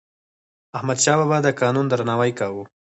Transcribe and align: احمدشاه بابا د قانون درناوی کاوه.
احمدشاه 0.77 1.17
بابا 1.19 1.37
د 1.43 1.47
قانون 1.61 1.85
درناوی 1.87 2.31
کاوه. 2.39 2.63